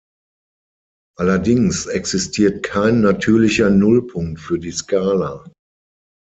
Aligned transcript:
Allerdings 1.19 1.85
existiert 1.85 2.63
kein 2.63 3.01
natürlicher 3.01 3.69
Nullpunkt 3.69 4.39
für 4.39 4.57
die 4.57 4.71
Skala. 4.71 5.45